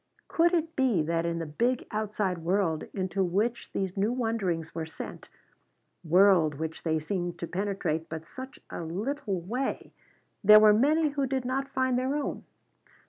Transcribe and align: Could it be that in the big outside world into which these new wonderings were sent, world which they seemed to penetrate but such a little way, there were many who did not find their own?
Could 0.27 0.55
it 0.55 0.75
be 0.75 1.03
that 1.03 1.27
in 1.27 1.37
the 1.37 1.45
big 1.45 1.85
outside 1.91 2.39
world 2.39 2.85
into 2.91 3.23
which 3.23 3.71
these 3.71 3.95
new 3.95 4.11
wonderings 4.11 4.73
were 4.73 4.87
sent, 4.87 5.29
world 6.03 6.55
which 6.55 6.81
they 6.81 6.97
seemed 6.97 7.37
to 7.37 7.45
penetrate 7.45 8.09
but 8.09 8.25
such 8.27 8.59
a 8.71 8.81
little 8.83 9.41
way, 9.41 9.93
there 10.43 10.59
were 10.59 10.73
many 10.73 11.09
who 11.09 11.27
did 11.27 11.45
not 11.45 11.69
find 11.69 11.99
their 11.99 12.15
own? 12.15 12.45